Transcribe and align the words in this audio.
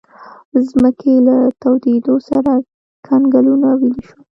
د 0.51 0.53
ځمکې 0.69 1.13
له 1.27 1.35
تودېدو 1.61 2.15
سره 2.29 2.53
کنګلونه 3.07 3.67
ویلې 3.79 4.01
شول. 4.07 4.21